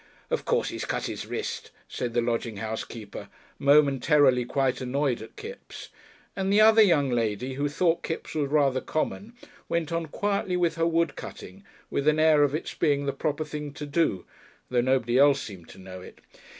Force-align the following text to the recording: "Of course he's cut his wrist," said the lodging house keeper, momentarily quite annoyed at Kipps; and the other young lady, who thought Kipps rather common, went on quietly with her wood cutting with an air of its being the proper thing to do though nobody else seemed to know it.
"Of 0.31 0.45
course 0.45 0.69
he's 0.69 0.83
cut 0.85 1.05
his 1.05 1.27
wrist," 1.27 1.69
said 1.87 2.15
the 2.15 2.23
lodging 2.23 2.57
house 2.57 2.83
keeper, 2.83 3.29
momentarily 3.59 4.45
quite 4.45 4.81
annoyed 4.81 5.21
at 5.21 5.35
Kipps; 5.35 5.89
and 6.35 6.51
the 6.51 6.59
other 6.59 6.81
young 6.81 7.11
lady, 7.11 7.53
who 7.53 7.69
thought 7.69 8.01
Kipps 8.01 8.33
rather 8.33 8.81
common, 8.81 9.33
went 9.69 9.91
on 9.91 10.07
quietly 10.07 10.57
with 10.57 10.73
her 10.73 10.87
wood 10.87 11.15
cutting 11.15 11.63
with 11.91 12.07
an 12.07 12.17
air 12.19 12.41
of 12.41 12.55
its 12.55 12.73
being 12.73 13.05
the 13.05 13.13
proper 13.13 13.45
thing 13.45 13.73
to 13.73 13.85
do 13.85 14.25
though 14.71 14.81
nobody 14.81 15.19
else 15.19 15.39
seemed 15.43 15.69
to 15.69 15.77
know 15.77 16.01
it. 16.01 16.17